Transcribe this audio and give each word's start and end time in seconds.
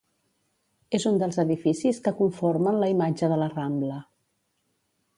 És 0.99 1.05
un 1.09 1.19
dels 1.25 1.37
edificis 1.43 2.01
que 2.07 2.15
conformen 2.23 2.81
la 2.85 2.91
imatge 2.97 3.33
de 3.35 3.41
la 3.45 3.55
Rambla. 3.55 4.03